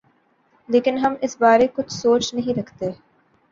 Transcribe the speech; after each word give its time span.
لیکن 0.69 0.97
ہم 0.97 1.13
اس 1.21 1.35
بارے 1.39 1.67
کچھ 1.75 1.91
سوچ 1.93 2.33
نہیں 2.33 2.59
رکھتے۔ 2.59 2.89